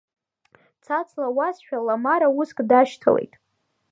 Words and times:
Цац 0.85 1.09
луазшәа 1.21 1.79
Ламара 1.87 2.27
уск 2.39 2.57
дашьҭалеит. 2.69 3.33